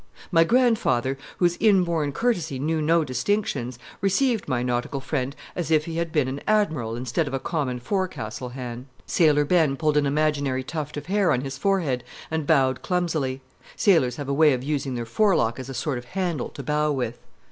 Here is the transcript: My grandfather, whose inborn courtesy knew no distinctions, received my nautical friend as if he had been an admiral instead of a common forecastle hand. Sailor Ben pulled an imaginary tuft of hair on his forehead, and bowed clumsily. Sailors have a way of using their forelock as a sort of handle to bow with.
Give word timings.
My 0.31 0.43
grandfather, 0.43 1.15
whose 1.37 1.57
inborn 1.59 2.11
courtesy 2.11 2.57
knew 2.57 2.81
no 2.81 3.03
distinctions, 3.03 3.77
received 4.01 4.47
my 4.47 4.63
nautical 4.63 4.99
friend 4.99 5.35
as 5.55 5.69
if 5.69 5.85
he 5.85 5.97
had 5.97 6.11
been 6.11 6.27
an 6.27 6.41
admiral 6.47 6.95
instead 6.95 7.27
of 7.27 7.35
a 7.35 7.39
common 7.39 7.79
forecastle 7.79 8.49
hand. 8.49 8.87
Sailor 9.05 9.45
Ben 9.45 9.77
pulled 9.77 9.97
an 9.97 10.07
imaginary 10.07 10.63
tuft 10.63 10.97
of 10.97 11.05
hair 11.05 11.31
on 11.31 11.41
his 11.41 11.59
forehead, 11.59 12.03
and 12.31 12.47
bowed 12.47 12.81
clumsily. 12.81 13.41
Sailors 13.75 14.15
have 14.15 14.27
a 14.27 14.33
way 14.33 14.53
of 14.53 14.63
using 14.63 14.95
their 14.95 15.05
forelock 15.05 15.59
as 15.59 15.69
a 15.69 15.75
sort 15.75 15.99
of 15.99 16.05
handle 16.05 16.49
to 16.49 16.63
bow 16.63 16.91
with. 16.91 17.19